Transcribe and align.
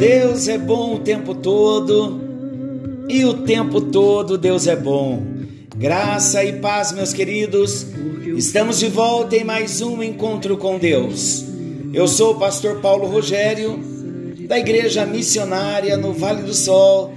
Deus 0.00 0.48
é 0.48 0.56
bom 0.56 0.94
o 0.94 0.98
tempo 1.00 1.34
todo 1.34 2.18
e 3.06 3.22
o 3.26 3.34
tempo 3.34 3.82
todo 3.82 4.38
Deus 4.38 4.66
é 4.66 4.74
bom. 4.74 5.22
Graça 5.76 6.42
e 6.42 6.54
paz, 6.54 6.90
meus 6.90 7.12
queridos. 7.12 7.86
Estamos 8.34 8.78
de 8.78 8.88
volta 8.88 9.36
em 9.36 9.44
mais 9.44 9.82
um 9.82 10.02
encontro 10.02 10.56
com 10.56 10.78
Deus. 10.78 11.44
Eu 11.92 12.08
sou 12.08 12.32
o 12.32 12.38
pastor 12.38 12.80
Paulo 12.80 13.08
Rogério, 13.08 13.78
da 14.48 14.58
Igreja 14.58 15.04
Missionária 15.04 15.98
no 15.98 16.14
Vale 16.14 16.44
do 16.44 16.54
Sol, 16.54 17.12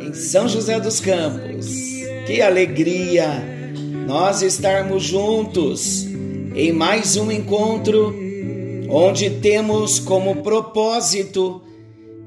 em 0.00 0.12
São 0.12 0.48
José 0.48 0.80
dos 0.80 0.98
Campos. 0.98 1.68
Que 2.26 2.42
alegria 2.42 3.40
nós 4.04 4.42
estarmos 4.42 5.04
juntos 5.04 6.04
em 6.56 6.72
mais 6.72 7.16
um 7.16 7.30
encontro 7.30 8.12
onde 8.90 9.30
temos 9.30 10.00
como 10.00 10.42
propósito 10.42 11.62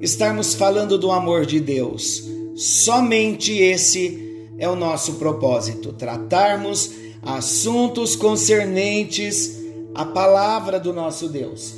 estarmos 0.01 0.53
falando 0.53 0.97
do 0.97 1.11
amor 1.11 1.45
de 1.45 1.59
Deus. 1.59 2.23
Somente 2.55 3.53
esse 3.53 4.53
é 4.57 4.67
o 4.67 4.75
nosso 4.75 5.13
propósito: 5.13 5.93
tratarmos 5.93 6.91
assuntos 7.21 8.15
concernentes 8.15 9.59
à 9.93 10.05
palavra 10.05 10.79
do 10.79 10.93
nosso 10.93 11.27
Deus. 11.27 11.73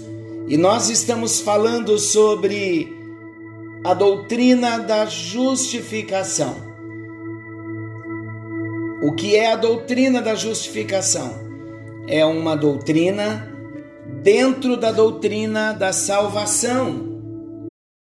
E 0.47 0.58
nós 0.58 0.89
estamos 0.89 1.39
falando 1.39 1.97
sobre 1.97 2.91
a 3.83 3.94
doutrina 3.94 4.80
da 4.80 5.06
justificação. 5.06 6.72
O 9.02 9.13
que 9.13 9.35
é 9.35 9.52
a 9.52 9.56
doutrina 9.56 10.22
da 10.22 10.35
justificação? 10.35 11.33
É 12.08 12.23
uma 12.25 12.56
doutrina 12.56 13.52
dentro 14.22 14.78
da 14.78 14.91
doutrina 14.91 15.73
da 15.73 15.91
salvação. 15.91 17.10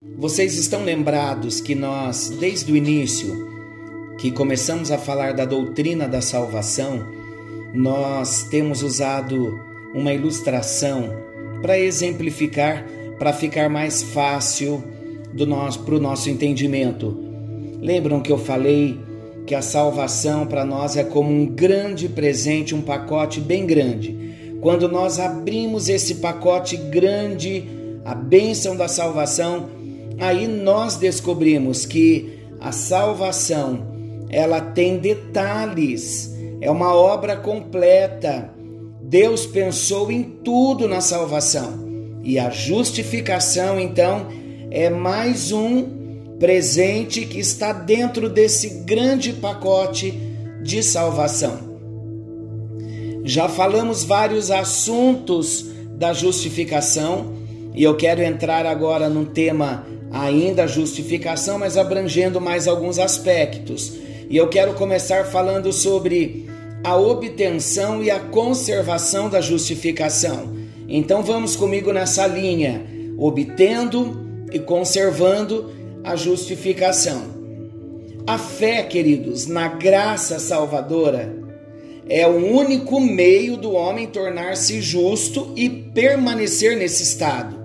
Vocês 0.03 0.57
estão 0.57 0.83
lembrados 0.83 1.61
que 1.61 1.75
nós, 1.75 2.35
desde 2.39 2.71
o 2.71 2.75
início, 2.75 3.47
que 4.17 4.31
começamos 4.31 4.89
a 4.89 4.97
falar 4.97 5.35
da 5.35 5.45
doutrina 5.45 6.07
da 6.07 6.21
salvação, 6.21 7.05
nós 7.71 8.41
temos 8.49 8.81
usado 8.81 9.59
uma 9.93 10.11
ilustração 10.11 11.11
para 11.61 11.77
exemplificar, 11.77 12.83
para 13.19 13.31
ficar 13.31 13.69
mais 13.69 14.01
fácil 14.01 14.83
do 15.31 15.45
nosso 15.45 15.83
para 15.83 15.93
o 15.93 15.99
nosso 15.99 16.31
entendimento. 16.31 17.15
Lembram 17.79 18.21
que 18.21 18.31
eu 18.31 18.39
falei 18.39 18.99
que 19.45 19.53
a 19.53 19.61
salvação 19.61 20.47
para 20.47 20.65
nós 20.65 20.97
é 20.97 21.03
como 21.03 21.29
um 21.29 21.45
grande 21.45 22.09
presente, 22.09 22.73
um 22.73 22.81
pacote 22.81 23.39
bem 23.39 23.67
grande. 23.67 24.17
Quando 24.61 24.89
nós 24.89 25.19
abrimos 25.19 25.89
esse 25.89 26.15
pacote 26.15 26.75
grande, 26.75 27.69
a 28.03 28.15
bênção 28.15 28.75
da 28.75 28.87
salvação, 28.87 29.69
aí 30.21 30.47
nós 30.47 30.97
descobrimos 30.97 31.85
que 31.85 32.39
a 32.59 32.71
salvação 32.71 33.91
ela 34.29 34.61
tem 34.61 34.97
detalhes, 34.97 36.33
é 36.61 36.71
uma 36.71 36.95
obra 36.95 37.35
completa. 37.35 38.49
Deus 39.01 39.45
pensou 39.45 40.09
em 40.09 40.23
tudo 40.23 40.87
na 40.87 41.01
salvação. 41.01 41.91
E 42.23 42.39
a 42.39 42.49
justificação, 42.49 43.77
então, 43.77 44.27
é 44.69 44.89
mais 44.89 45.51
um 45.51 45.85
presente 46.39 47.25
que 47.25 47.39
está 47.39 47.73
dentro 47.73 48.29
desse 48.29 48.83
grande 48.85 49.33
pacote 49.33 50.11
de 50.63 50.81
salvação. 50.81 51.71
Já 53.23 53.49
falamos 53.49 54.03
vários 54.03 54.49
assuntos 54.49 55.65
da 55.97 56.13
justificação 56.13 57.33
e 57.75 57.83
eu 57.83 57.95
quero 57.95 58.21
entrar 58.21 58.65
agora 58.65 59.09
num 59.09 59.25
tema 59.25 59.85
ainda 60.11 60.63
a 60.63 60.67
justificação, 60.67 61.57
mas 61.57 61.77
abrangendo 61.77 62.41
mais 62.41 62.67
alguns 62.67 62.99
aspectos. 62.99 63.93
E 64.29 64.35
eu 64.35 64.47
quero 64.47 64.73
começar 64.73 65.25
falando 65.25 65.71
sobre 65.71 66.49
a 66.83 66.97
obtenção 66.97 68.03
e 68.03 68.09
a 68.09 68.19
conservação 68.19 69.29
da 69.29 69.39
justificação. 69.39 70.55
Então 70.87 71.23
vamos 71.23 71.55
comigo 71.55 71.93
nessa 71.93 72.27
linha, 72.27 72.85
obtendo 73.17 74.45
e 74.51 74.59
conservando 74.59 75.71
a 76.03 76.15
justificação. 76.15 77.39
A 78.27 78.37
fé, 78.37 78.83
queridos, 78.83 79.47
na 79.47 79.67
graça 79.67 80.39
salvadora 80.39 81.41
é 82.07 82.27
o 82.27 82.35
único 82.35 82.99
meio 82.99 83.55
do 83.55 83.71
homem 83.71 84.07
tornar-se 84.07 84.81
justo 84.81 85.53
e 85.55 85.69
permanecer 85.69 86.77
nesse 86.77 87.03
estado. 87.03 87.55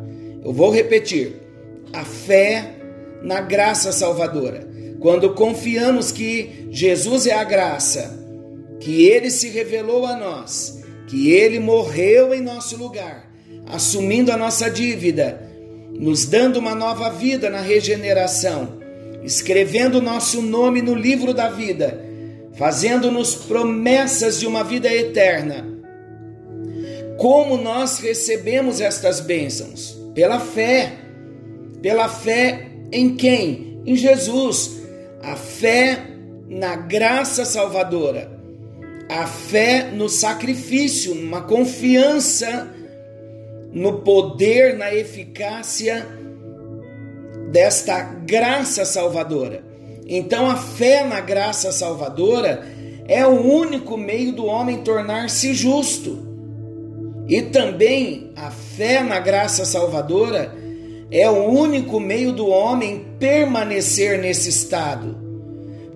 Eu 0.44 0.52
vou 0.52 0.70
repetir 0.70 1.45
a 1.92 2.04
fé 2.04 2.76
na 3.22 3.40
graça 3.40 3.92
salvadora. 3.92 4.66
Quando 5.00 5.34
confiamos 5.34 6.10
que 6.10 6.66
Jesus 6.70 7.26
é 7.26 7.34
a 7.34 7.44
graça, 7.44 8.18
que 8.80 9.06
ele 9.06 9.30
se 9.30 9.48
revelou 9.48 10.06
a 10.06 10.16
nós, 10.16 10.82
que 11.06 11.30
ele 11.30 11.58
morreu 11.58 12.34
em 12.34 12.40
nosso 12.40 12.76
lugar, 12.76 13.30
assumindo 13.66 14.32
a 14.32 14.36
nossa 14.36 14.70
dívida, 14.70 15.40
nos 15.92 16.26
dando 16.26 16.58
uma 16.58 16.74
nova 16.74 17.10
vida 17.10 17.48
na 17.50 17.60
regeneração, 17.60 18.78
escrevendo 19.22 19.98
o 19.98 20.02
nosso 20.02 20.42
nome 20.42 20.82
no 20.82 20.94
livro 20.94 21.32
da 21.32 21.48
vida, 21.48 22.04
fazendo-nos 22.54 23.34
promessas 23.34 24.38
de 24.38 24.46
uma 24.46 24.62
vida 24.62 24.92
eterna. 24.92 25.66
Como 27.16 27.56
nós 27.56 27.98
recebemos 27.98 28.80
estas 28.80 29.20
bênçãos? 29.20 29.96
Pela 30.14 30.38
fé 30.38 30.92
pela 31.86 32.08
fé 32.08 32.66
em 32.90 33.14
quem? 33.14 33.80
Em 33.86 33.94
Jesus. 33.94 34.82
A 35.22 35.36
fé 35.36 36.02
na 36.48 36.74
graça 36.74 37.44
salvadora. 37.44 38.28
A 39.08 39.24
fé 39.24 39.92
no 39.92 40.08
sacrifício, 40.08 41.12
uma 41.12 41.42
confiança 41.42 42.74
no 43.72 44.00
poder, 44.00 44.76
na 44.76 44.92
eficácia 44.92 46.04
desta 47.52 48.02
graça 48.02 48.84
salvadora. 48.84 49.62
Então, 50.08 50.50
a 50.50 50.56
fé 50.56 51.04
na 51.04 51.20
graça 51.20 51.70
salvadora 51.70 52.66
é 53.06 53.24
o 53.24 53.40
único 53.40 53.96
meio 53.96 54.32
do 54.32 54.44
homem 54.44 54.78
tornar-se 54.78 55.54
justo. 55.54 56.18
E 57.28 57.42
também 57.42 58.32
a 58.34 58.50
fé 58.50 59.04
na 59.04 59.20
graça 59.20 59.64
salvadora 59.64 60.65
é 61.10 61.28
o 61.30 61.48
único 61.48 62.00
meio 62.00 62.32
do 62.32 62.48
homem 62.48 63.06
permanecer 63.18 64.18
nesse 64.18 64.48
estado. 64.48 65.16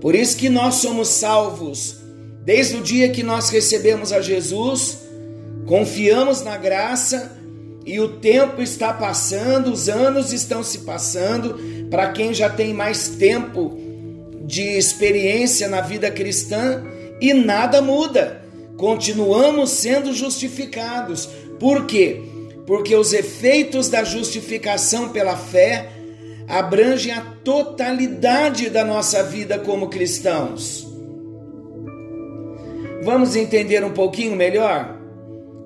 Por 0.00 0.14
isso 0.14 0.36
que 0.36 0.48
nós 0.48 0.76
somos 0.76 1.08
salvos 1.08 2.00
desde 2.44 2.76
o 2.76 2.82
dia 2.82 3.10
que 3.10 3.22
nós 3.22 3.50
recebemos 3.50 4.12
a 4.12 4.20
Jesus, 4.20 4.98
confiamos 5.66 6.42
na 6.42 6.56
graça 6.56 7.38
e 7.84 8.00
o 8.00 8.18
tempo 8.18 8.62
está 8.62 8.92
passando, 8.92 9.70
os 9.70 9.88
anos 9.88 10.32
estão 10.32 10.62
se 10.62 10.78
passando. 10.78 11.58
Para 11.90 12.12
quem 12.12 12.32
já 12.32 12.48
tem 12.48 12.72
mais 12.72 13.08
tempo 13.08 13.76
de 14.44 14.62
experiência 14.62 15.68
na 15.68 15.80
vida 15.80 16.10
cristã 16.10 16.82
e 17.20 17.34
nada 17.34 17.82
muda. 17.82 18.44
Continuamos 18.76 19.70
sendo 19.70 20.12
justificados. 20.12 21.28
Por 21.58 21.84
quê? 21.86 22.22
Porque 22.70 22.94
os 22.94 23.12
efeitos 23.12 23.88
da 23.88 24.04
justificação 24.04 25.08
pela 25.08 25.36
fé 25.36 25.90
abrangem 26.46 27.12
a 27.12 27.20
totalidade 27.20 28.70
da 28.70 28.84
nossa 28.84 29.24
vida 29.24 29.58
como 29.58 29.88
cristãos. 29.88 30.86
Vamos 33.02 33.34
entender 33.34 33.82
um 33.82 33.90
pouquinho 33.90 34.36
melhor? 34.36 34.96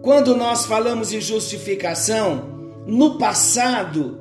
Quando 0.00 0.34
nós 0.34 0.64
falamos 0.64 1.12
em 1.12 1.20
justificação, 1.20 2.72
no 2.86 3.18
passado, 3.18 4.18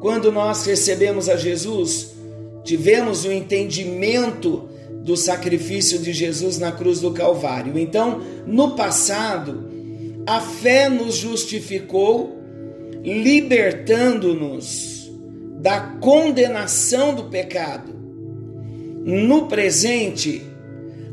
quando 0.00 0.32
nós 0.32 0.64
recebemos 0.64 1.28
a 1.28 1.36
Jesus, 1.36 2.14
tivemos 2.64 3.26
o 3.26 3.30
entendimento 3.30 4.70
do 5.04 5.18
sacrifício 5.18 5.98
de 5.98 6.14
Jesus 6.14 6.58
na 6.58 6.72
cruz 6.72 6.98
do 6.98 7.10
Calvário. 7.10 7.78
Então, 7.78 8.22
no 8.46 8.70
passado, 8.70 9.69
a 10.30 10.40
fé 10.40 10.88
nos 10.88 11.16
justificou, 11.16 12.38
libertando-nos 13.02 15.10
da 15.58 15.80
condenação 15.80 17.12
do 17.12 17.24
pecado. 17.24 17.92
No 19.04 19.48
presente, 19.48 20.40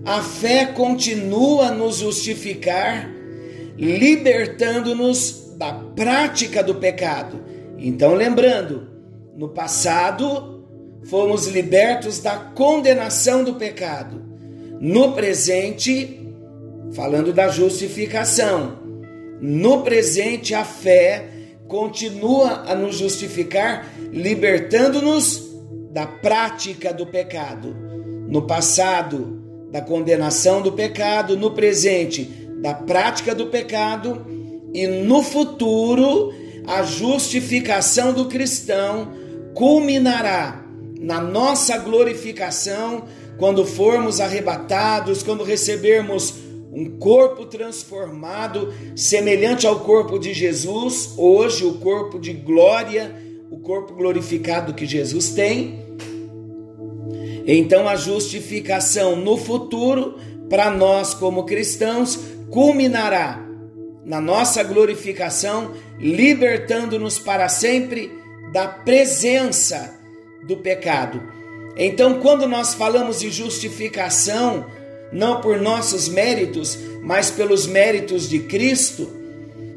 a 0.06 0.22
fé 0.22 0.68
continua 0.68 1.70
a 1.70 1.72
nos 1.72 1.98
justificar, 1.98 3.10
libertando-nos 3.76 5.56
da 5.58 5.74
prática 5.74 6.62
do 6.62 6.76
pecado. 6.76 7.44
Então, 7.80 8.14
lembrando, 8.14 8.88
no 9.36 9.50
passado, 9.50 10.64
fomos 11.06 11.48
libertos 11.48 12.20
da 12.20 12.38
condenação 12.38 13.44
do 13.44 13.56
pecado. 13.56 14.24
No 14.80 15.14
presente, 15.14 16.32
falando 16.94 17.34
da 17.34 17.48
justificação. 17.48 18.86
No 19.40 19.84
presente, 19.84 20.54
a 20.54 20.64
fé 20.64 21.30
continua 21.68 22.64
a 22.68 22.76
nos 22.76 22.98
justificar, 22.98 23.88
libertando-nos 24.12 25.48
da 25.92 26.08
prática 26.08 26.94
do 26.94 27.06
pecado. 27.06 27.76
No 28.28 28.42
passado, 28.44 29.42
da 29.72 29.82
condenação 29.82 30.62
do 30.62 30.72
pecado, 30.72 31.38
no 31.38 31.52
presente, 31.52 32.24
da 32.62 32.74
prática 32.74 33.36
do 33.36 33.48
pecado 33.48 34.26
e 34.74 34.88
no 34.88 35.22
futuro, 35.22 36.34
a 36.66 36.84
justificação 36.84 38.14
do 38.14 38.26
cristão 38.26 39.14
culminará 39.54 40.66
na 41.00 41.22
nossa 41.22 41.78
glorificação, 41.78 43.06
quando 43.38 43.66
formos 43.66 44.20
arrebatados, 44.20 45.22
quando 45.22 45.44
recebermos 45.44 46.34
um 46.72 46.98
corpo 46.98 47.46
transformado, 47.46 48.74
semelhante 48.96 49.66
ao 49.66 49.80
corpo 49.80 50.20
de 50.20 50.34
Jesus, 50.34 51.14
hoje 51.18 51.66
o 51.66 51.76
corpo 51.76 52.20
de 52.20 52.34
glória, 52.34 53.16
o 53.50 53.58
corpo 53.60 53.94
glorificado 53.94 54.74
que 54.74 54.86
Jesus 54.86 55.30
tem. 55.30 55.86
Então 57.46 57.88
a 57.88 57.96
justificação 57.96 59.16
no 59.16 59.38
futuro, 59.38 60.16
para 60.50 60.70
nós 60.70 61.14
como 61.14 61.46
cristãos, 61.46 62.20
culminará 62.50 63.46
na 64.06 64.22
nossa 64.22 64.64
glorificação, 64.64 65.72
libertando-nos 66.00 67.20
para 67.20 67.50
sempre 67.50 68.12
da 68.54 68.68
presença 68.68 70.00
do 70.46 70.58
pecado. 70.58 71.22
Então, 71.76 72.20
quando 72.20 72.48
nós 72.48 72.74
falamos 72.74 73.20
de 73.20 73.30
justificação, 73.30 74.66
não 75.12 75.42
por 75.42 75.60
nossos 75.60 76.08
méritos, 76.08 76.78
mas 77.02 77.30
pelos 77.30 77.66
méritos 77.66 78.28
de 78.28 78.40
Cristo, 78.40 79.10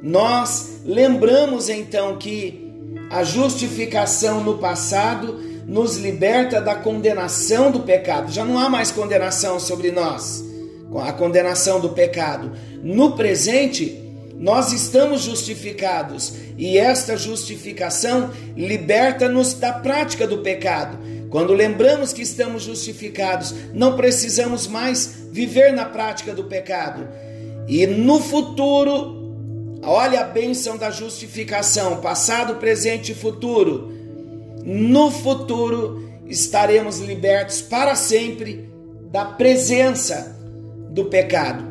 nós 0.03 0.81
lembramos 0.85 1.69
então 1.69 2.17
que 2.17 2.69
a 3.11 3.23
justificação 3.23 4.43
no 4.43 4.59
passado 4.59 5.39
nos 5.67 5.97
liberta 5.97 6.61
da 6.61 6.75
condenação 6.75 7.71
do 7.71 7.81
pecado. 7.81 8.33
Já 8.33 8.45
não 8.45 8.59
há 8.59 8.69
mais 8.69 8.91
condenação 8.91 9.61
sobre 9.61 9.91
nós, 9.91 10.45
a 11.03 11.13
condenação 11.13 11.81
do 11.81 11.91
pecado. 11.91 12.53
No 12.83 13.13
presente, 13.13 14.01
nós 14.37 14.73
estamos 14.73 15.23
justificados 15.23 16.33
e 16.57 16.79
esta 16.79 17.17
justificação 17.17 18.31
liberta-nos 18.57 19.55
da 19.55 19.73
prática 19.73 20.27
do 20.27 20.39
pecado. 20.39 20.99
Quando 21.29 21.53
lembramos 21.53 22.13
que 22.13 22.23
estamos 22.23 22.65
justificados, 22.65 23.55
não 23.73 23.97
precisamos 23.97 24.67
mais 24.67 25.20
viver 25.31 25.73
na 25.73 25.85
prática 25.85 26.35
do 26.35 26.45
pecado. 26.45 27.09
E 27.69 27.87
no 27.87 28.21
futuro, 28.21 29.81
olha 29.83 30.21
a 30.21 30.25
bênção 30.25 30.77
da 30.77 30.91
justificação, 30.91 32.01
passado, 32.01 32.57
presente 32.57 33.13
e 33.13 33.15
futuro. 33.15 33.93
No 34.65 35.11
futuro 35.11 36.09
estaremos 36.27 36.99
libertos 36.99 37.61
para 37.63 37.95
sempre 37.95 38.69
da 39.11 39.25
presença 39.25 40.37
do 40.91 41.07
pecado. 41.07 41.65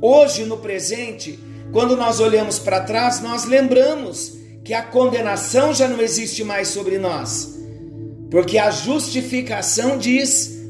Hoje, 0.00 0.44
no 0.44 0.58
presente, 0.58 1.38
quando 1.72 1.96
nós 1.96 2.20
olhamos 2.20 2.58
para 2.58 2.80
trás, 2.80 3.20
nós 3.20 3.44
lembramos 3.44 4.36
que 4.64 4.74
a 4.74 4.82
condenação 4.82 5.72
já 5.74 5.88
não 5.88 6.00
existe 6.00 6.44
mais 6.44 6.68
sobre 6.68 6.98
nós, 6.98 7.58
porque 8.30 8.58
a 8.58 8.70
justificação 8.70 9.98
diz 9.98 10.61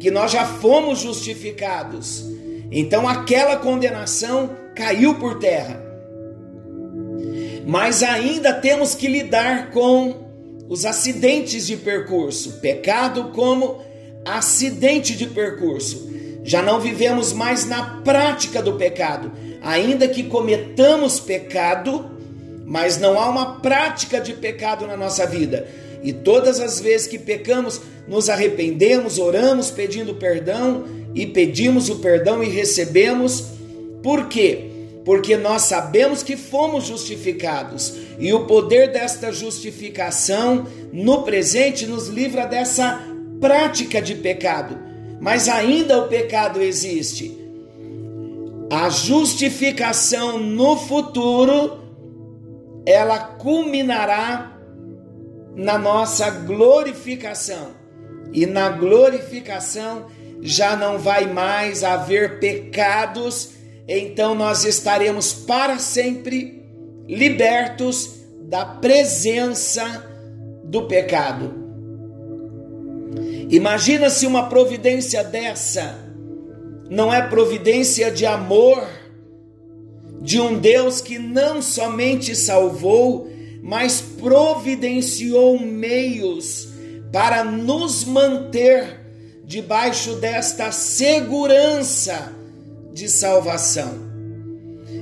que 0.00 0.10
nós 0.10 0.32
já 0.32 0.46
fomos 0.46 1.00
justificados. 1.00 2.24
Então 2.72 3.06
aquela 3.06 3.56
condenação 3.56 4.50
caiu 4.74 5.14
por 5.16 5.38
terra. 5.38 5.80
Mas 7.66 8.02
ainda 8.02 8.54
temos 8.54 8.94
que 8.94 9.06
lidar 9.06 9.70
com 9.70 10.30
os 10.68 10.86
acidentes 10.86 11.66
de 11.66 11.76
percurso, 11.76 12.60
pecado 12.60 13.30
como 13.34 13.78
acidente 14.24 15.14
de 15.14 15.26
percurso. 15.26 16.10
Já 16.42 16.62
não 16.62 16.80
vivemos 16.80 17.32
mais 17.34 17.66
na 17.66 18.00
prática 18.02 18.62
do 18.62 18.74
pecado, 18.74 19.30
ainda 19.60 20.08
que 20.08 20.22
cometamos 20.22 21.20
pecado, 21.20 22.10
mas 22.64 22.98
não 22.98 23.20
há 23.20 23.28
uma 23.28 23.60
prática 23.60 24.20
de 24.20 24.32
pecado 24.32 24.86
na 24.86 24.96
nossa 24.96 25.26
vida. 25.26 25.68
E 26.02 26.12
todas 26.12 26.60
as 26.60 26.80
vezes 26.80 27.06
que 27.06 27.18
pecamos, 27.18 27.80
nos 28.08 28.28
arrependemos, 28.28 29.18
oramos 29.18 29.70
pedindo 29.70 30.14
perdão 30.14 30.84
e 31.14 31.26
pedimos 31.26 31.88
o 31.88 31.96
perdão 31.96 32.42
e 32.42 32.48
recebemos. 32.48 33.44
Por 34.02 34.28
quê? 34.28 34.66
Porque 35.04 35.36
nós 35.36 35.62
sabemos 35.62 36.22
que 36.22 36.36
fomos 36.36 36.84
justificados 36.84 37.94
e 38.18 38.32
o 38.32 38.46
poder 38.46 38.92
desta 38.92 39.32
justificação 39.32 40.66
no 40.92 41.22
presente 41.22 41.86
nos 41.86 42.08
livra 42.08 42.46
dessa 42.46 43.00
prática 43.40 44.00
de 44.00 44.14
pecado. 44.14 44.78
Mas 45.20 45.48
ainda 45.48 45.98
o 45.98 46.08
pecado 46.08 46.62
existe 46.62 47.40
a 48.70 48.88
justificação 48.88 50.38
no 50.38 50.76
futuro 50.76 51.80
ela 52.86 53.18
culminará 53.18 54.59
na 55.54 55.78
nossa 55.78 56.30
glorificação. 56.30 57.72
E 58.32 58.46
na 58.46 58.68
glorificação 58.70 60.06
já 60.40 60.76
não 60.76 60.98
vai 60.98 61.32
mais 61.32 61.84
haver 61.84 62.38
pecados, 62.38 63.50
então 63.86 64.34
nós 64.34 64.64
estaremos 64.64 65.32
para 65.32 65.78
sempre 65.78 66.62
libertos 67.06 68.20
da 68.42 68.64
presença 68.64 70.06
do 70.64 70.86
pecado. 70.86 71.54
Imagina 73.50 74.08
se 74.08 74.26
uma 74.26 74.48
providência 74.48 75.24
dessa 75.24 76.08
não 76.88 77.12
é 77.12 77.22
providência 77.22 78.10
de 78.10 78.26
amor 78.26 78.84
de 80.20 80.40
um 80.40 80.58
Deus 80.58 81.00
que 81.00 81.18
não 81.18 81.62
somente 81.62 82.34
salvou, 82.34 83.30
mas 83.62 84.00
providenciou 84.00 85.58
meios 85.58 86.68
para 87.12 87.44
nos 87.44 88.04
manter 88.04 89.00
debaixo 89.44 90.14
desta 90.14 90.70
segurança 90.70 92.32
de 92.92 93.08
salvação. 93.08 94.10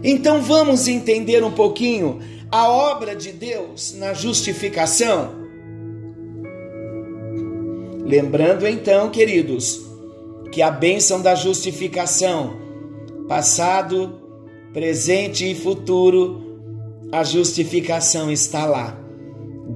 Então 0.02 0.40
vamos 0.42 0.88
entender 0.88 1.44
um 1.44 1.50
pouquinho 1.50 2.20
a 2.50 2.68
obra 2.70 3.14
de 3.14 3.32
Deus 3.32 3.94
na 3.98 4.14
justificação. 4.14 5.36
Lembrando 8.04 8.66
então, 8.66 9.10
queridos, 9.10 9.82
que 10.50 10.62
a 10.62 10.70
bênção 10.70 11.20
da 11.20 11.34
justificação, 11.34 12.56
passado, 13.28 14.18
presente 14.72 15.50
e 15.50 15.54
futuro, 15.54 16.47
a 17.12 17.24
justificação 17.24 18.30
está 18.30 18.66
lá. 18.66 18.98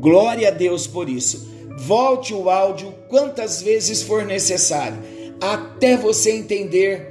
Glória 0.00 0.48
a 0.48 0.50
Deus 0.50 0.86
por 0.86 1.08
isso. 1.08 1.50
Volte 1.78 2.34
o 2.34 2.50
áudio 2.50 2.94
quantas 3.08 3.62
vezes 3.62 4.02
for 4.02 4.24
necessário, 4.24 4.98
até 5.40 5.96
você 5.96 6.32
entender 6.32 7.08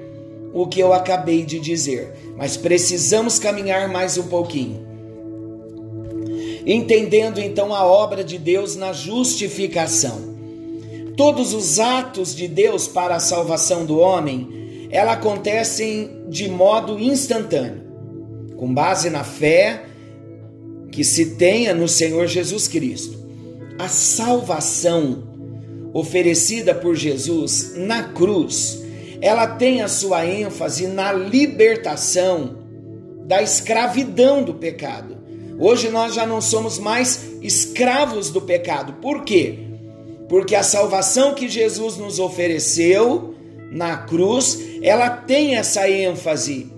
o 0.53 0.67
que 0.67 0.79
eu 0.79 0.93
acabei 0.93 1.43
de 1.43 1.59
dizer. 1.59 2.13
Mas 2.37 2.57
precisamos 2.57 3.39
caminhar 3.39 3.89
mais 3.89 4.17
um 4.17 4.27
pouquinho. 4.27 4.85
Entendendo 6.65 7.39
então 7.39 7.73
a 7.73 7.85
obra 7.85 8.23
de 8.23 8.37
Deus 8.37 8.75
na 8.75 8.93
justificação 8.93 10.31
todos 11.21 11.53
os 11.53 11.79
atos 11.79 12.35
de 12.35 12.47
Deus 12.47 12.87
para 12.87 13.15
a 13.15 13.19
salvação 13.19 13.85
do 13.85 13.99
homem, 13.99 14.87
ela 14.89 15.11
acontecem 15.13 16.25
de 16.27 16.49
modo 16.49 16.99
instantâneo, 16.99 17.83
com 18.57 18.73
base 18.73 19.09
na 19.11 19.23
fé 19.23 19.83
que 20.91 21.03
se 21.03 21.37
tenha 21.37 21.73
no 21.73 21.87
Senhor 21.87 22.27
Jesus 22.27 22.67
Cristo. 22.67 23.17
A 23.79 23.87
salvação, 23.87 25.23
oferecida 25.93 26.75
por 26.75 26.95
Jesus 26.95 27.73
na 27.75 28.03
cruz, 28.03 28.81
ela 29.21 29.47
tem 29.47 29.81
a 29.81 29.87
sua 29.87 30.25
ênfase 30.25 30.87
na 30.87 31.13
libertação 31.13 32.57
da 33.25 33.41
escravidão 33.41 34.43
do 34.43 34.53
pecado. 34.53 35.17
Hoje 35.59 35.89
nós 35.89 36.13
já 36.13 36.25
não 36.25 36.41
somos 36.41 36.79
mais 36.79 37.31
escravos 37.41 38.29
do 38.29 38.41
pecado. 38.41 38.93
Por 38.93 39.23
quê? 39.23 39.59
Porque 40.27 40.55
a 40.55 40.63
salvação 40.63 41.33
que 41.33 41.47
Jesus 41.47 41.97
nos 41.97 42.19
ofereceu 42.19 43.35
na 43.71 43.97
cruz, 43.97 44.59
ela 44.81 45.09
tem 45.09 45.55
essa 45.55 45.89
ênfase 45.89 46.70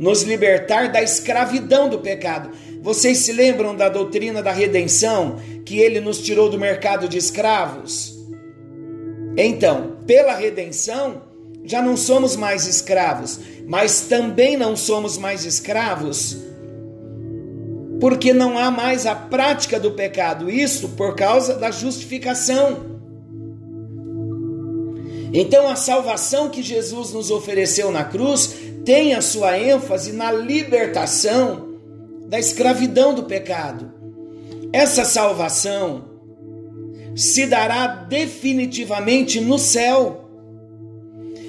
nos 0.00 0.22
libertar 0.22 0.90
da 0.90 1.00
escravidão 1.00 1.88
do 1.88 2.00
pecado. 2.00 2.50
Vocês 2.82 3.18
se 3.18 3.32
lembram 3.32 3.76
da 3.76 3.88
doutrina 3.88 4.42
da 4.42 4.50
redenção, 4.50 5.36
que 5.64 5.78
ele 5.78 6.00
nos 6.00 6.18
tirou 6.20 6.50
do 6.50 6.58
mercado 6.58 7.08
de 7.08 7.18
escravos? 7.18 8.18
Então, 9.36 9.98
pela 10.06 10.34
redenção, 10.34 11.22
já 11.64 11.80
não 11.80 11.96
somos 11.96 12.34
mais 12.34 12.66
escravos, 12.66 13.38
mas 13.68 14.00
também 14.00 14.56
não 14.56 14.74
somos 14.74 15.16
mais 15.16 15.44
escravos 15.44 16.50
porque 18.00 18.32
não 18.32 18.58
há 18.58 18.70
mais 18.70 19.04
a 19.04 19.14
prática 19.14 19.78
do 19.78 19.92
pecado, 19.92 20.50
isso 20.50 20.88
por 20.90 21.14
causa 21.14 21.54
da 21.54 21.70
justificação. 21.70 22.98
Então, 25.32 25.68
a 25.68 25.76
salvação 25.76 26.48
que 26.48 26.62
Jesus 26.62 27.12
nos 27.12 27.30
ofereceu 27.30 27.92
na 27.92 28.02
cruz 28.02 28.56
tem 28.84 29.14
a 29.14 29.22
sua 29.22 29.58
ênfase 29.58 30.12
na 30.12 30.32
libertação 30.32 31.78
da 32.26 32.38
escravidão 32.38 33.14
do 33.14 33.24
pecado. 33.24 33.92
Essa 34.72 35.04
salvação 35.04 36.04
se 37.14 37.46
dará 37.46 37.86
definitivamente 37.86 39.40
no 39.40 39.58
céu. 39.58 40.24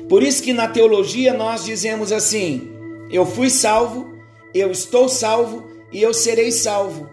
Por 0.10 0.24
isso 0.24 0.44
que 0.44 0.54
na 0.54 0.68
teologia 0.68 1.34
nós 1.34 1.64
dizemos 1.64 2.12
assim: 2.12 2.70
eu 3.12 3.26
fui 3.26 3.50
salvo, 3.50 4.08
eu 4.54 4.72
estou 4.72 5.08
salvo 5.08 5.66
e 5.92 6.02
eu 6.02 6.14
serei 6.14 6.52
salvo. 6.52 7.10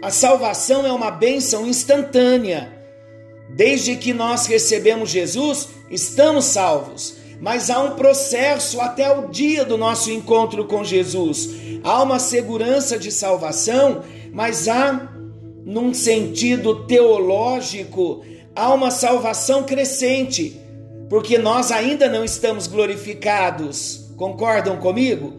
A 0.00 0.10
salvação 0.10 0.86
é 0.86 0.92
uma 0.92 1.10
bênção 1.10 1.66
instantânea. 1.66 2.72
Desde 3.50 3.96
que 3.96 4.12
nós 4.12 4.46
recebemos 4.46 5.10
Jesus, 5.10 5.68
estamos 5.90 6.46
salvos. 6.46 7.21
Mas 7.42 7.70
há 7.70 7.80
um 7.80 7.96
processo 7.96 8.80
até 8.80 9.10
o 9.10 9.26
dia 9.26 9.64
do 9.64 9.76
nosso 9.76 10.12
encontro 10.12 10.64
com 10.64 10.84
Jesus. 10.84 11.50
Há 11.82 12.00
uma 12.00 12.20
segurança 12.20 12.96
de 12.96 13.10
salvação, 13.10 14.02
mas 14.32 14.68
há, 14.68 15.12
num 15.66 15.92
sentido 15.92 16.86
teológico, 16.86 18.22
há 18.54 18.72
uma 18.72 18.92
salvação 18.92 19.64
crescente 19.64 20.56
porque 21.08 21.36
nós 21.36 21.72
ainda 21.72 22.08
não 22.08 22.24
estamos 22.24 22.68
glorificados. 22.68 24.12
Concordam 24.16 24.76
comigo? 24.76 25.34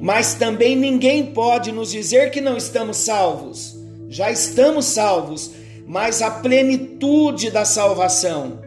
Mas 0.00 0.34
também 0.34 0.74
ninguém 0.74 1.26
pode 1.26 1.70
nos 1.70 1.92
dizer 1.92 2.32
que 2.32 2.40
não 2.40 2.56
estamos 2.56 2.96
salvos. 2.96 3.78
Já 4.08 4.32
estamos 4.32 4.86
salvos, 4.86 5.52
mas 5.86 6.20
a 6.20 6.28
plenitude 6.28 7.52
da 7.52 7.64
salvação, 7.64 8.58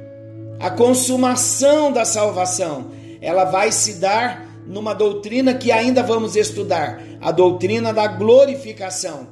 a 0.63 0.69
consumação 0.69 1.91
da 1.91 2.05
salvação, 2.05 2.85
ela 3.19 3.43
vai 3.43 3.69
se 3.69 3.95
dar 3.95 4.63
numa 4.65 4.93
doutrina 4.93 5.53
que 5.53 5.73
ainda 5.73 6.01
vamos 6.01 6.37
estudar, 6.37 7.03
a 7.19 7.31
doutrina 7.31 7.91
da 7.91 8.07
glorificação. 8.07 9.27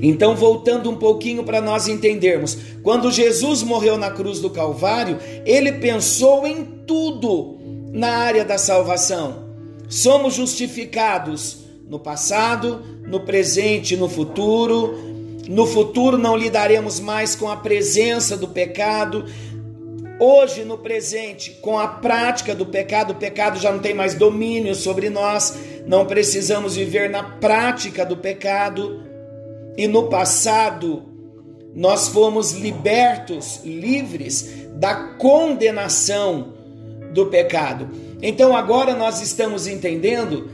Então, 0.00 0.36
voltando 0.36 0.88
um 0.88 0.94
pouquinho 0.94 1.42
para 1.42 1.60
nós 1.60 1.88
entendermos, 1.88 2.56
quando 2.84 3.10
Jesus 3.10 3.64
morreu 3.64 3.98
na 3.98 4.12
cruz 4.12 4.38
do 4.38 4.48
Calvário, 4.48 5.18
ele 5.44 5.72
pensou 5.72 6.46
em 6.46 6.64
tudo 6.86 7.58
na 7.92 8.10
área 8.10 8.44
da 8.44 8.58
salvação. 8.58 9.44
Somos 9.88 10.34
justificados 10.34 11.64
no 11.88 11.98
passado, 11.98 12.80
no 13.08 13.18
presente 13.18 13.96
no 13.96 14.08
futuro. 14.08 15.12
No 15.48 15.66
futuro 15.66 16.16
não 16.16 16.36
lidaremos 16.36 17.00
mais 17.00 17.34
com 17.34 17.50
a 17.50 17.56
presença 17.56 18.36
do 18.36 18.46
pecado. 18.46 19.24
Hoje, 20.18 20.64
no 20.64 20.78
presente, 20.78 21.58
com 21.60 21.78
a 21.78 21.88
prática 21.88 22.54
do 22.54 22.66
pecado, 22.66 23.12
o 23.12 23.16
pecado 23.16 23.58
já 23.58 23.72
não 23.72 23.80
tem 23.80 23.92
mais 23.92 24.14
domínio 24.14 24.74
sobre 24.74 25.10
nós, 25.10 25.56
não 25.86 26.06
precisamos 26.06 26.76
viver 26.76 27.10
na 27.10 27.22
prática 27.22 28.06
do 28.06 28.16
pecado. 28.16 29.02
E 29.76 29.88
no 29.88 30.08
passado, 30.08 31.02
nós 31.74 32.08
fomos 32.08 32.52
libertos, 32.52 33.60
livres 33.64 34.68
da 34.76 34.94
condenação 34.94 36.54
do 37.12 37.26
pecado. 37.26 37.90
Então 38.22 38.56
agora 38.56 38.94
nós 38.94 39.20
estamos 39.20 39.66
entendendo 39.66 40.48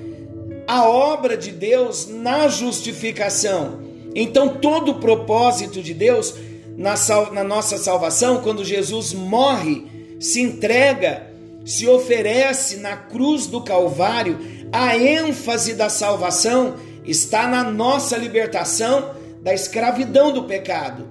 a 0.66 0.88
obra 0.88 1.36
de 1.36 1.50
Deus 1.50 2.08
na 2.08 2.48
justificação. 2.48 3.80
Então 4.14 4.56
todo 4.56 4.92
o 4.92 5.00
propósito 5.00 5.82
de 5.82 5.92
Deus 5.92 6.34
na, 6.80 6.94
na 7.32 7.44
nossa 7.44 7.76
salvação, 7.76 8.40
quando 8.40 8.64
Jesus 8.64 9.12
morre, 9.12 9.84
se 10.18 10.40
entrega, 10.40 11.26
se 11.62 11.86
oferece 11.86 12.78
na 12.78 12.96
cruz 12.96 13.46
do 13.46 13.60
Calvário, 13.60 14.38
a 14.72 14.96
ênfase 14.96 15.74
da 15.74 15.90
salvação 15.90 16.76
está 17.04 17.46
na 17.46 17.62
nossa 17.62 18.16
libertação 18.16 19.10
da 19.42 19.52
escravidão 19.52 20.32
do 20.32 20.44
pecado. 20.44 21.06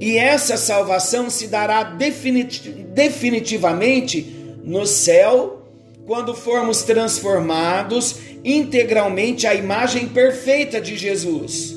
E 0.00 0.16
essa 0.16 0.56
salvação 0.56 1.28
se 1.28 1.48
dará 1.48 1.82
definitivamente 1.82 4.56
no 4.62 4.86
céu, 4.86 5.66
quando 6.06 6.36
formos 6.36 6.82
transformados 6.82 8.14
integralmente 8.44 9.44
à 9.44 9.54
imagem 9.54 10.06
perfeita 10.06 10.80
de 10.80 10.96
Jesus. 10.96 11.74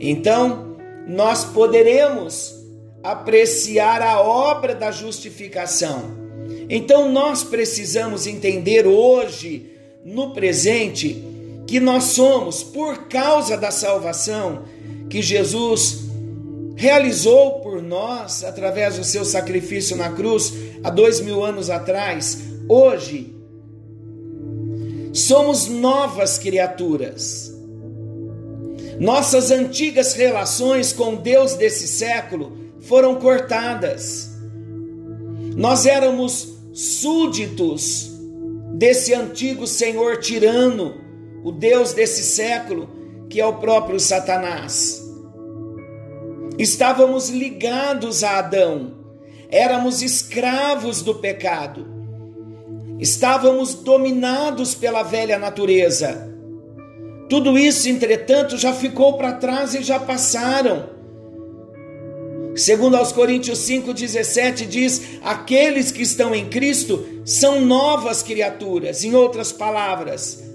Então, 0.00 0.67
nós 1.08 1.44
poderemos 1.44 2.54
apreciar 3.02 4.02
a 4.02 4.20
obra 4.20 4.74
da 4.74 4.90
justificação. 4.90 6.18
Então, 6.68 7.10
nós 7.10 7.42
precisamos 7.42 8.26
entender 8.26 8.86
hoje, 8.86 9.72
no 10.04 10.34
presente, 10.34 11.24
que 11.66 11.80
nós 11.80 12.04
somos 12.04 12.62
por 12.62 13.08
causa 13.08 13.56
da 13.56 13.70
salvação 13.70 14.64
que 15.08 15.22
Jesus 15.22 16.00
realizou 16.76 17.60
por 17.60 17.82
nós 17.82 18.44
através 18.44 18.96
do 18.96 19.04
seu 19.04 19.24
sacrifício 19.24 19.96
na 19.96 20.10
cruz 20.10 20.52
há 20.84 20.90
dois 20.90 21.20
mil 21.20 21.44
anos 21.44 21.70
atrás. 21.70 22.38
Hoje, 22.68 23.34
somos 25.12 25.66
novas 25.66 26.38
criaturas. 26.38 27.57
Nossas 29.00 29.50
antigas 29.50 30.14
relações 30.14 30.92
com 30.92 31.14
Deus 31.14 31.54
desse 31.54 31.86
século 31.86 32.52
foram 32.80 33.14
cortadas. 33.14 34.30
Nós 35.56 35.86
éramos 35.86 36.56
súditos 36.72 38.10
desse 38.74 39.14
antigo 39.14 39.66
senhor 39.66 40.18
tirano 40.18 40.94
o 41.44 41.52
Deus 41.52 41.92
desse 41.92 42.22
século, 42.22 42.88
que 43.30 43.40
é 43.40 43.46
o 43.46 43.54
próprio 43.54 44.00
Satanás. 44.00 45.02
Estávamos 46.58 47.28
ligados 47.28 48.24
a 48.24 48.38
Adão, 48.38 48.94
éramos 49.48 50.02
escravos 50.02 51.02
do 51.02 51.14
pecado, 51.14 51.86
estávamos 52.98 53.74
dominados 53.74 54.74
pela 54.74 55.04
velha 55.04 55.38
natureza. 55.38 56.36
Tudo 57.28 57.58
isso, 57.58 57.88
entretanto, 57.88 58.56
já 58.56 58.72
ficou 58.72 59.14
para 59.14 59.34
trás 59.34 59.74
e 59.74 59.82
já 59.82 59.98
passaram. 59.98 60.96
Segundo 62.56 62.96
aos 62.96 63.12
Coríntios 63.12 63.58
5:17 63.58 64.66
diz: 64.66 65.02
"Aqueles 65.22 65.92
que 65.92 66.02
estão 66.02 66.34
em 66.34 66.48
Cristo 66.48 67.04
são 67.24 67.60
novas 67.60 68.22
criaturas". 68.22 69.04
Em 69.04 69.14
outras 69.14 69.52
palavras, 69.52 70.48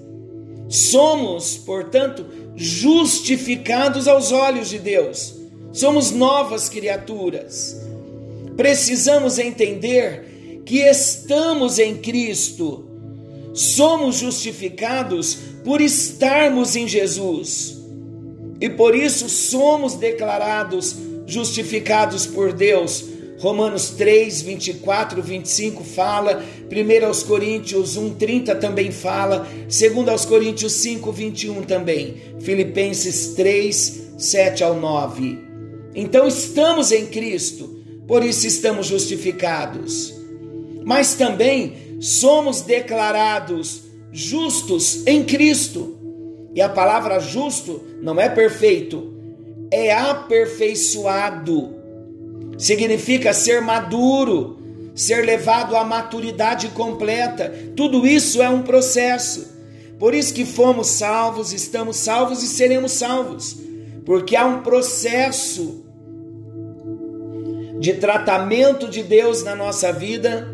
Somos, 0.73 1.55
portanto, 1.55 2.25
justificados 2.55 4.07
aos 4.07 4.31
olhos 4.31 4.69
de 4.69 4.79
Deus. 4.79 5.35
Somos 5.71 6.09
novas 6.09 6.67
criaturas. 6.67 7.79
Precisamos 8.57 9.37
entender 9.37 10.61
que 10.65 10.79
estamos 10.79 11.77
em 11.77 11.97
Cristo. 11.97 12.85
Somos 13.53 14.17
justificados 14.17 15.37
por 15.63 15.81
estarmos 15.81 16.75
em 16.75 16.87
Jesus. 16.87 17.77
E 18.59 18.69
por 18.69 18.95
isso 18.95 19.29
somos 19.29 19.95
declarados 19.95 20.95
justificados 21.25 22.25
por 22.25 22.53
Deus 22.53 23.13
Romanos 23.43 23.89
3, 23.89 24.41
24, 24.41 25.21
25 25.21 25.83
fala, 25.83 26.41
1 26.71 27.05
aos 27.05 27.23
Coríntios 27.23 27.97
1, 27.97 28.13
30 28.13 28.55
também 28.55 28.89
fala, 28.89 29.45
2 29.67 30.07
aos 30.07 30.23
Coríntios 30.23 30.71
5, 30.73 31.11
21 31.11 31.61
também, 31.63 32.15
Filipenses 32.39 33.33
3, 33.35 34.13
7 34.17 34.63
ao 34.63 34.79
9. 34.79 35.39
Então 35.93 36.25
estamos 36.25 36.93
em 36.93 37.05
Cristo, 37.07 37.83
por 38.07 38.23
isso 38.23 38.47
estamos 38.47 38.87
justificados. 38.87 40.13
Mas 40.85 41.15
também 41.15 41.97
somos 41.99 42.61
declarados 42.61 43.83
justos 44.13 45.05
em 45.07 45.23
Cristo. 45.23 45.97
E 46.55 46.61
a 46.61 46.69
palavra 46.69 47.19
justo 47.19 47.81
não 47.99 48.21
é 48.21 48.29
perfeito, 48.29 49.11
é 49.71 49.91
aperfeiçoado. 49.91 51.73
Significa 52.57 53.33
ser 53.33 53.59
maduro, 53.59 54.59
ser 54.93 55.25
levado 55.25 55.75
à 55.75 55.83
maturidade 55.83 56.67
completa. 56.69 57.51
Tudo 57.75 58.05
isso 58.05 58.41
é 58.41 58.47
um 58.47 58.61
processo. 58.61 59.51
Por 59.97 60.13
isso 60.13 60.33
que 60.33 60.45
fomos 60.45 60.87
salvos, 60.87 61.51
estamos 61.51 61.97
salvos 61.97 62.43
e 62.43 62.47
seremos 62.47 62.91
salvos. 62.91 63.57
Porque 64.05 64.35
há 64.35 64.45
um 64.45 64.61
processo 64.61 65.83
de 67.79 67.93
tratamento 67.93 68.87
de 68.87 69.01
Deus 69.01 69.43
na 69.43 69.55
nossa 69.55 69.91
vida 69.91 70.47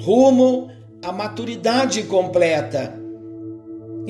rumo 0.00 0.70
à 1.02 1.10
maturidade 1.10 2.02
completa. 2.02 2.97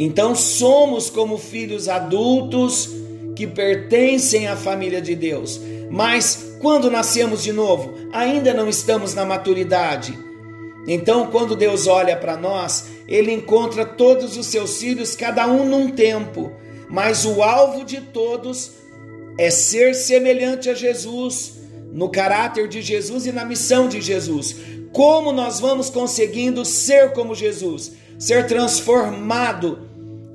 Então 0.01 0.33
somos 0.33 1.11
como 1.11 1.37
filhos 1.37 1.89
adultos 1.89 2.89
que 3.35 3.49
pertencem 3.49 4.47
à 4.47 4.55
família 4.55 5.03
de 5.03 5.17
Deus. 5.17 5.61
Mas 5.91 6.55
quando 6.61 6.89
nascemos 6.89 7.43
de 7.43 7.53
novo, 7.53 7.93
ainda 8.13 8.55
não 8.55 8.69
estamos 8.69 9.13
na 9.13 9.25
maturidade. 9.25 10.17
Então, 10.87 11.27
quando 11.27 11.57
Deus 11.57 11.89
olha 11.89 12.17
para 12.17 12.37
nós, 12.37 12.87
ele 13.09 13.33
encontra 13.33 13.85
todos 13.85 14.37
os 14.37 14.47
seus 14.47 14.79
filhos, 14.79 15.17
cada 15.17 15.49
um 15.49 15.65
num 15.69 15.91
tempo, 15.91 16.53
mas 16.89 17.25
o 17.25 17.43
alvo 17.43 17.85
de 17.85 18.01
todos 18.01 18.71
é 19.37 19.51
ser 19.51 19.95
semelhante 19.95 20.71
a 20.71 20.75
Jesus, 20.75 21.55
no 21.93 22.09
caráter 22.09 22.69
de 22.69 22.81
Jesus 22.81 23.27
e 23.27 23.33
na 23.33 23.45
missão 23.45 23.89
de 23.89 24.01
Jesus. 24.01 24.57
Como 24.93 25.33
nós 25.33 25.59
vamos 25.59 25.91
conseguindo 25.91 26.65
ser 26.65 27.13
como 27.13 27.35
Jesus, 27.35 27.93
ser 28.19 28.47
transformado 28.47 29.88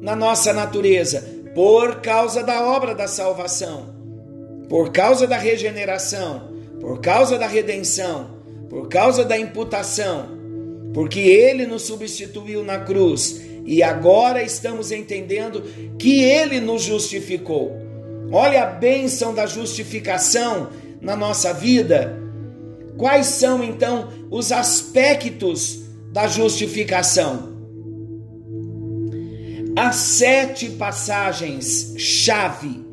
na 0.04 0.18
nossa 0.18 0.52
natureza 0.52 1.24
por 1.56 2.02
causa 2.02 2.44
da 2.44 2.68
obra 2.68 2.94
da 2.94 3.08
salvação, 3.08 3.96
por 4.68 4.92
causa 4.92 5.26
da 5.26 5.38
regeneração, 5.38 6.52
por 6.82 7.00
causa 7.00 7.38
da 7.38 7.48
redenção, 7.48 8.32
por 8.70 8.90
causa 8.90 9.24
da 9.24 9.38
imputação, 9.38 10.28
porque 10.94 11.22
ele 11.22 11.66
nos 11.66 11.84
substituiu 11.84 12.66
na 12.66 12.80
cruz 12.80 13.42
e 13.66 13.82
agora 13.82 14.44
estamos 14.44 14.92
entendendo 14.92 15.64
que 15.98 16.22
ele 16.22 16.60
nos 16.60 16.82
justificou. 16.82 17.72
Olha 18.30 18.64
a 18.64 18.66
bênção 18.66 19.34
da 19.34 19.46
justificação 19.46 20.70
na 21.00 21.16
nossa 21.16 21.54
vida. 21.54 22.20
Quais 22.98 23.28
são 23.28 23.64
então 23.64 24.10
os 24.30 24.52
aspectos 24.52 25.84
da 26.12 26.28
justificação? 26.28 27.53
Há 29.76 29.92
sete 29.92 30.70
passagens 30.70 31.96
chave 31.98 32.86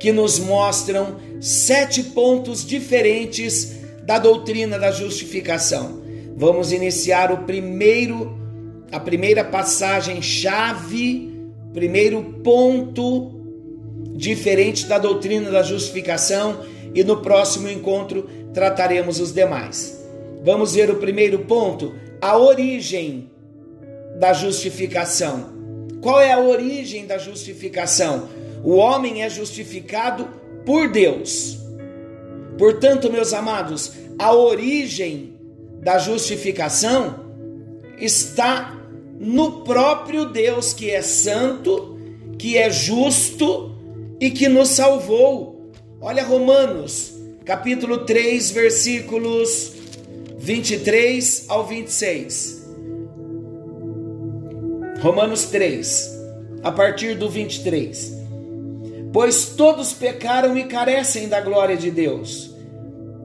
que 0.00 0.10
nos 0.10 0.40
mostram 0.40 1.16
sete 1.40 2.02
pontos 2.02 2.66
diferentes 2.66 3.76
da 4.02 4.18
doutrina 4.18 4.76
da 4.76 4.90
justificação. 4.90 6.02
Vamos 6.36 6.72
iniciar 6.72 7.30
o 7.30 7.44
primeiro, 7.44 8.36
a 8.90 8.98
primeira 8.98 9.44
passagem 9.44 10.20
chave, 10.20 11.32
primeiro 11.72 12.40
ponto 12.42 13.38
diferente 14.16 14.86
da 14.86 14.98
doutrina 14.98 15.48
da 15.48 15.62
justificação 15.62 16.60
e 16.92 17.04
no 17.04 17.18
próximo 17.18 17.68
encontro 17.68 18.28
trataremos 18.52 19.20
os 19.20 19.32
demais. 19.32 19.96
Vamos 20.42 20.74
ver 20.74 20.90
o 20.90 20.96
primeiro 20.96 21.40
ponto, 21.40 21.94
a 22.20 22.36
origem 22.36 23.30
da 24.18 24.32
justificação. 24.32 25.59
Qual 26.00 26.20
é 26.20 26.32
a 26.32 26.40
origem 26.40 27.06
da 27.06 27.18
justificação? 27.18 28.28
O 28.64 28.76
homem 28.76 29.22
é 29.22 29.30
justificado 29.30 30.28
por 30.64 30.88
Deus. 30.88 31.58
Portanto, 32.58 33.10
meus 33.10 33.32
amados, 33.32 33.92
a 34.18 34.32
origem 34.34 35.34
da 35.82 35.98
justificação 35.98 37.24
está 37.98 38.78
no 39.18 39.62
próprio 39.62 40.26
Deus 40.26 40.72
que 40.72 40.90
é 40.90 41.02
santo, 41.02 41.98
que 42.38 42.56
é 42.56 42.70
justo 42.70 43.74
e 44.18 44.30
que 44.30 44.48
nos 44.48 44.70
salvou. 44.70 45.70
Olha 46.00 46.24
Romanos, 46.24 47.12
capítulo 47.44 48.04
3, 48.04 48.50
versículos 48.50 49.72
23 50.38 51.44
ao 51.48 51.66
26. 51.66 52.59
Romanos 55.00 55.46
3, 55.46 56.20
a 56.62 56.70
partir 56.70 57.14
do 57.14 57.26
23. 57.26 58.18
Pois 59.10 59.46
todos 59.46 59.94
pecaram 59.94 60.58
e 60.58 60.64
carecem 60.64 61.26
da 61.26 61.40
glória 61.40 61.74
de 61.74 61.90
Deus. 61.90 62.54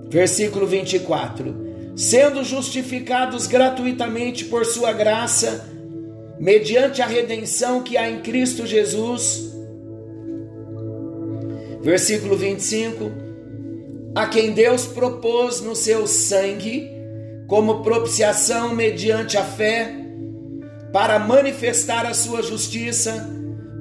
Versículo 0.07 0.65
24. 0.65 1.93
Sendo 1.93 2.45
justificados 2.45 3.45
gratuitamente 3.45 4.45
por 4.45 4.65
Sua 4.65 4.93
graça, 4.93 5.69
mediante 6.39 7.01
a 7.01 7.07
redenção 7.07 7.83
que 7.83 7.97
há 7.97 8.09
em 8.09 8.21
Cristo 8.21 8.65
Jesus. 8.65 9.53
Versículo 11.81 12.38
25. 12.38 13.11
A 14.15 14.27
quem 14.27 14.53
Deus 14.53 14.85
propôs 14.85 15.59
no 15.59 15.75
seu 15.75 16.07
sangue, 16.07 16.89
como 17.47 17.83
propiciação 17.83 18.73
mediante 18.73 19.38
a 19.38 19.43
fé, 19.43 20.04
para 20.95 21.19
manifestar 21.19 22.05
a 22.05 22.13
sua 22.13 22.41
justiça, 22.41 23.29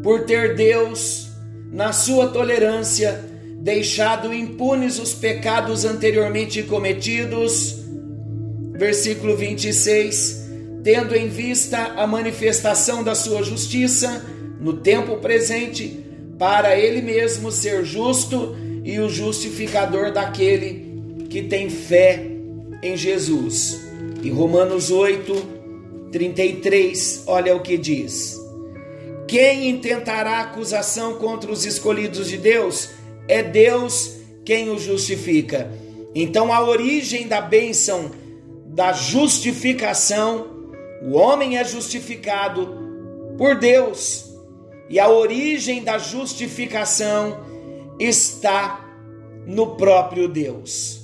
por 0.02 0.24
ter 0.24 0.56
Deus, 0.56 1.28
na 1.70 1.92
sua 1.92 2.26
tolerância, 2.26 3.24
deixado 3.60 4.34
impunes 4.34 4.98
os 4.98 5.14
pecados 5.14 5.84
anteriormente 5.84 6.60
cometidos. 6.64 7.84
Versículo 8.72 9.36
26. 9.36 10.44
Tendo 10.82 11.14
em 11.14 11.28
vista 11.28 11.92
a 11.96 12.04
manifestação 12.04 13.04
da 13.04 13.14
sua 13.14 13.44
justiça 13.44 14.24
no 14.58 14.78
tempo 14.78 15.18
presente, 15.18 16.04
para 16.36 16.76
ele 16.76 17.00
mesmo 17.00 17.52
ser 17.52 17.84
justo 17.84 18.56
e 18.82 18.98
o 18.98 19.08
justificador 19.08 20.12
daquele 20.12 21.26
que 21.30 21.44
tem 21.44 21.70
fé 21.70 22.26
em 22.82 22.96
Jesus. 22.96 23.80
E 24.20 24.30
Romanos 24.30 24.90
8, 24.90 25.53
33, 26.14 27.24
olha 27.26 27.56
o 27.56 27.60
que 27.60 27.76
diz: 27.76 28.40
Quem 29.26 29.68
intentará 29.68 30.38
acusação 30.38 31.14
contra 31.14 31.50
os 31.50 31.66
escolhidos 31.66 32.28
de 32.28 32.36
Deus? 32.36 32.90
É 33.26 33.42
Deus 33.42 34.18
quem 34.44 34.70
os 34.70 34.82
justifica. 34.82 35.68
Então, 36.14 36.52
a 36.52 36.62
origem 36.62 37.26
da 37.26 37.40
bênção 37.40 38.12
da 38.66 38.92
justificação, 38.92 40.46
o 41.02 41.16
homem 41.16 41.58
é 41.58 41.64
justificado 41.64 42.78
por 43.36 43.56
Deus, 43.56 44.32
e 44.88 45.00
a 45.00 45.08
origem 45.08 45.82
da 45.82 45.98
justificação 45.98 47.40
está 47.98 48.88
no 49.44 49.74
próprio 49.74 50.28
Deus. 50.28 51.00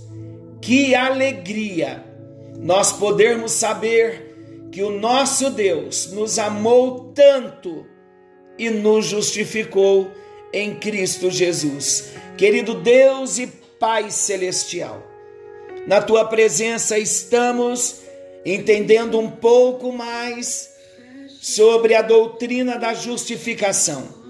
Que 0.60 0.94
alegria 0.94 2.04
nós 2.60 2.92
podermos 2.92 3.50
saber 3.50 4.29
que 4.70 4.82
o 4.82 4.90
nosso 4.90 5.50
Deus 5.50 6.12
nos 6.12 6.38
amou 6.38 7.12
tanto 7.12 7.86
e 8.56 8.70
nos 8.70 9.06
justificou 9.06 10.10
em 10.52 10.74
Cristo 10.76 11.30
Jesus. 11.30 12.12
Querido 12.36 12.74
Deus 12.74 13.38
e 13.38 13.46
Pai 13.46 14.10
Celestial, 14.10 15.02
na 15.86 16.00
tua 16.00 16.24
presença 16.24 16.98
estamos 16.98 18.02
entendendo 18.44 19.18
um 19.18 19.30
pouco 19.30 19.92
mais 19.92 20.70
sobre 21.40 21.94
a 21.94 22.02
doutrina 22.02 22.78
da 22.78 22.94
justificação. 22.94 24.20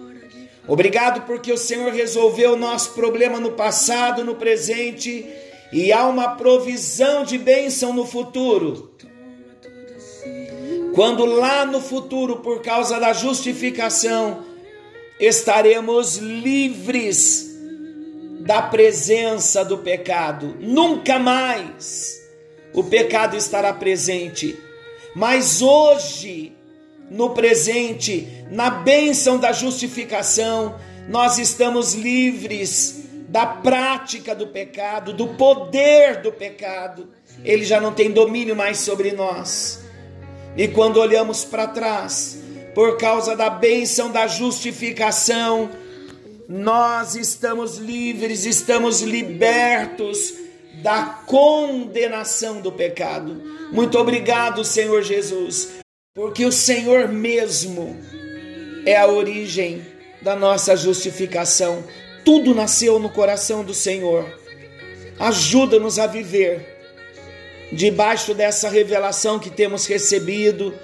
Obrigado 0.66 1.26
porque 1.26 1.53
o 1.53 1.59
Senhor 1.59 1.92
resolveu 1.92 2.53
o 2.53 2.57
nosso 2.57 2.92
problema 2.92 3.40
no 3.40 3.53
passado, 3.53 4.24
no 4.24 4.37
presente 4.37 5.26
e 5.72 5.92
há 5.92 6.07
uma 6.07 6.37
provisão 6.37 7.24
de 7.24 7.37
bênção 7.37 7.92
no 7.92 8.07
futuro 8.07 8.90
quando 10.94 11.24
lá 11.24 11.64
no 11.64 11.81
futuro, 11.81 12.37
por 12.37 12.62
causa 12.62 12.98
da 12.98 13.12
justificação, 13.12 14.44
estaremos 15.18 16.16
livres 16.16 17.50
da 18.40 18.62
presença 18.62 19.64
do 19.64 19.79
pecado. 19.79 20.57
Nunca 20.59 21.18
mais 21.18 22.20
o 22.72 22.83
pecado 22.85 23.37
estará 23.37 23.72
presente. 23.72 24.59
Mas 25.14 25.61
hoje, 25.61 26.53
no 27.11 27.31
presente, 27.31 28.26
na 28.50 28.70
bênção 28.70 29.38
da 29.38 29.53
justificação, 29.53 30.76
nós 31.09 31.38
estamos 31.38 31.94
livres 31.94 33.05
da 33.29 33.46
prática 33.46 34.35
do 34.35 34.48
pecado, 34.48 35.12
do 35.12 35.29
poder 35.29 36.20
do 36.22 36.33
pecado. 36.33 37.09
Ele 37.44 37.64
já 37.64 37.81
não 37.81 37.92
tem 37.92 38.11
domínio 38.11 38.57
mais 38.57 38.79
sobre 38.79 39.12
nós. 39.12 39.81
E 40.57 40.69
quando 40.69 40.99
olhamos 40.99 41.45
para 41.45 41.67
trás, 41.67 42.39
por 42.75 42.97
causa 42.97 43.37
da 43.37 43.49
bênção 43.51 44.11
da 44.11 44.27
justificação, 44.27 45.71
nós 46.49 47.15
estamos 47.15 47.77
livres, 47.77 48.45
estamos 48.45 49.03
libertos 49.03 50.35
da 50.83 51.23
condenação 51.27 52.61
do 52.61 52.73
pecado. 52.73 53.41
Muito 53.73 53.99
obrigado, 53.99 54.65
Senhor 54.65 55.03
Jesus, 55.03 55.69
porque 56.15 56.45
o 56.45 56.53
Senhor 56.53 57.09
mesmo 57.09 57.97
é 58.85 58.97
a 58.97 59.07
origem 59.07 59.87
da 60.23 60.35
nossa 60.35 60.77
justificação. 60.77 61.85
Tudo 62.25 62.55
nasceu 62.55 62.99
no 62.99 63.11
coração 63.11 63.65
do 63.65 63.73
Senhor. 63.73 64.27
Ajuda-nos 65.19 65.99
a 65.99 66.07
viver 66.07 66.70
debaixo 67.73 68.35
dessa 68.35 68.69
revelação 68.69 69.39
que 69.39 69.51
temos 69.51 69.87
recebido 69.87 70.75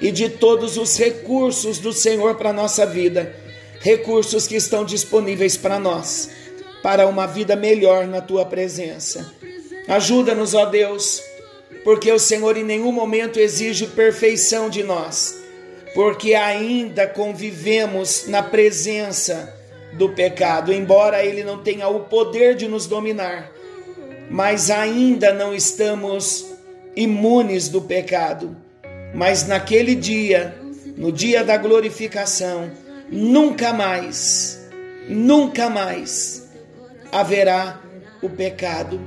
e 0.00 0.10
de 0.10 0.28
todos 0.28 0.76
os 0.76 0.98
recursos 0.98 1.78
do 1.78 1.92
Senhor 1.92 2.34
para 2.34 2.50
a 2.50 2.52
nossa 2.52 2.84
vida, 2.84 3.34
recursos 3.80 4.46
que 4.46 4.56
estão 4.56 4.84
disponíveis 4.84 5.56
para 5.56 5.78
nós, 5.78 6.30
para 6.82 7.06
uma 7.06 7.26
vida 7.26 7.54
melhor 7.54 8.06
na 8.06 8.20
tua 8.20 8.44
presença. 8.44 9.32
Ajuda-nos, 9.86 10.54
ó 10.54 10.66
Deus, 10.66 11.22
porque 11.84 12.10
o 12.10 12.18
Senhor 12.18 12.56
em 12.56 12.64
nenhum 12.64 12.90
momento 12.90 13.38
exige 13.38 13.86
perfeição 13.86 14.68
de 14.68 14.82
nós, 14.82 15.40
porque 15.94 16.34
ainda 16.34 17.06
convivemos 17.06 18.26
na 18.26 18.42
presença 18.42 19.54
do 19.92 20.08
pecado, 20.08 20.72
embora 20.72 21.24
ele 21.24 21.44
não 21.44 21.58
tenha 21.62 21.86
o 21.86 22.00
poder 22.00 22.56
de 22.56 22.66
nos 22.66 22.86
dominar 22.86 23.51
mas 24.30 24.70
ainda 24.70 25.32
não 25.32 25.54
estamos 25.54 26.46
imunes 26.96 27.68
do 27.68 27.82
pecado. 27.82 28.56
Mas 29.14 29.46
naquele 29.46 29.94
dia, 29.94 30.54
no 30.96 31.12
dia 31.12 31.44
da 31.44 31.56
glorificação, 31.56 32.70
nunca 33.10 33.72
mais, 33.72 34.68
nunca 35.08 35.68
mais 35.68 36.48
haverá 37.10 37.80
o 38.22 38.28
pecado. 38.28 39.00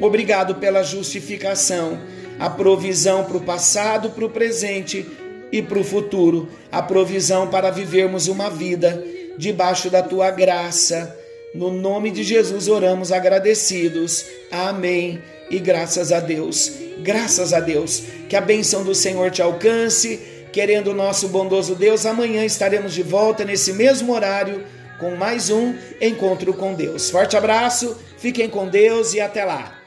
Obrigado 0.00 0.54
pela 0.56 0.84
justificação, 0.84 1.98
a 2.38 2.48
provisão 2.48 3.24
para 3.24 3.36
o 3.36 3.42
passado, 3.42 4.10
para 4.10 4.24
o 4.24 4.30
presente 4.30 5.04
e 5.50 5.60
para 5.60 5.78
o 5.78 5.84
futuro, 5.84 6.48
a 6.70 6.80
provisão 6.80 7.48
para 7.48 7.70
vivermos 7.70 8.28
uma 8.28 8.48
vida 8.48 9.02
debaixo 9.36 9.90
da 9.90 10.02
tua 10.02 10.30
graça 10.30 11.17
no 11.54 11.70
nome 11.70 12.10
de 12.10 12.22
Jesus 12.22 12.68
oramos 12.68 13.10
agradecidos. 13.10 14.26
Amém. 14.50 15.22
E 15.50 15.58
graças 15.58 16.12
a 16.12 16.20
Deus, 16.20 16.70
graças 16.98 17.54
a 17.54 17.60
Deus, 17.60 18.02
que 18.28 18.36
a 18.36 18.40
bênção 18.40 18.84
do 18.84 18.94
Senhor 18.94 19.30
te 19.30 19.40
alcance. 19.40 20.20
Querendo 20.52 20.88
o 20.88 20.94
nosso 20.94 21.28
bondoso 21.28 21.74
Deus, 21.74 22.06
amanhã 22.06 22.44
estaremos 22.44 22.92
de 22.92 23.02
volta 23.02 23.44
nesse 23.44 23.72
mesmo 23.72 24.12
horário 24.12 24.64
com 24.98 25.14
mais 25.14 25.50
um 25.50 25.74
encontro 26.00 26.52
com 26.52 26.74
Deus. 26.74 27.10
Forte 27.10 27.36
abraço, 27.36 27.96
fiquem 28.18 28.48
com 28.48 28.66
Deus 28.66 29.14
e 29.14 29.20
até 29.20 29.44
lá. 29.44 29.78